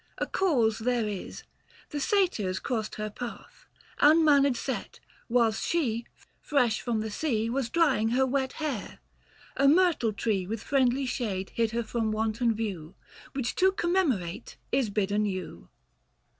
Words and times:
A 0.17 0.25
cause 0.25 0.79
there 0.79 1.07
is, 1.07 1.43
the 1.91 1.99
Satyrs 1.99 2.59
crossed 2.59 2.95
her 2.95 3.11
path— 3.11 3.67
155 3.99 4.09
Unmanner'd 4.09 4.57
set, 4.57 4.99
whilst 5.29 5.63
she, 5.63 6.07
fresh 6.41 6.81
from 6.81 7.01
the 7.01 7.11
sea, 7.11 7.51
Was 7.51 7.69
drying 7.69 8.07
her 8.09 8.25
wet 8.25 8.53
hair. 8.53 8.97
A 9.57 9.67
myrtle 9.67 10.11
tree 10.11 10.47
With 10.47 10.63
friendly 10.63 11.05
shade 11.05 11.51
hid 11.51 11.69
her 11.69 11.83
from 11.83 12.11
wanton 12.11 12.55
view, 12.55 12.95
Which 13.33 13.53
to 13.57 13.73
commemorate 13.73 14.57
is 14.71 14.89
bidden 14.89 15.27
you. 15.27 15.69